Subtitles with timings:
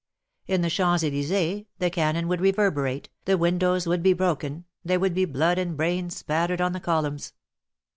[0.47, 5.13] In the Champs Elys^es the cannon would reverberate, the windows would be broken, there would
[5.13, 7.33] be blood and brains spattered on the columns.